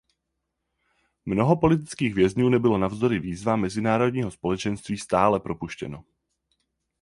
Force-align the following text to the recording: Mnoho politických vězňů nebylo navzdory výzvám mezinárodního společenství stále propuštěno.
Mnoho 1.25 1.55
politických 1.57 2.13
vězňů 2.13 2.49
nebylo 2.49 2.77
navzdory 2.77 3.19
výzvám 3.19 3.61
mezinárodního 3.61 4.31
společenství 4.31 4.97
stále 4.97 5.39
propuštěno. 5.39 6.03